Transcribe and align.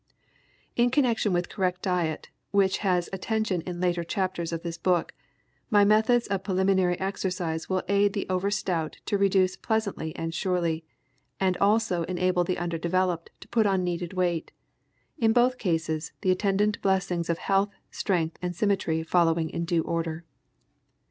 In 0.75 0.89
connection 0.89 1.31
with 1.31 1.47
correct 1.47 1.83
diet, 1.83 2.29
which 2.49 2.79
has 2.79 3.07
attention 3.13 3.61
in 3.67 3.79
later 3.79 4.03
chapters 4.03 4.51
of 4.51 4.63
this 4.63 4.75
book, 4.79 5.13
my 5.69 5.85
methods 5.85 6.25
of 6.25 6.43
preliminary 6.43 6.99
exercise 6.99 7.69
will 7.69 7.83
aid 7.87 8.13
the 8.13 8.27
over 8.27 8.49
stout 8.49 8.97
to 9.05 9.19
reduce 9.19 9.55
pleasantly 9.55 10.15
and 10.15 10.33
surely, 10.33 10.83
and 11.39 11.55
also 11.57 12.01
enable 12.05 12.43
the 12.43 12.57
under 12.57 12.79
developed 12.79 13.29
to 13.41 13.47
put 13.49 13.67
on 13.67 13.83
needed 13.83 14.13
weight, 14.13 14.51
in 15.19 15.33
both 15.33 15.59
cases 15.59 16.13
the 16.21 16.31
attendant 16.31 16.81
blessings 16.81 17.29
of 17.29 17.37
health, 17.37 17.69
strength 17.91 18.37
and 18.41 18.55
symmetry 18.55 19.03
following 19.03 19.51
in 19.51 19.65
due 19.65 19.83
order. 19.83 20.25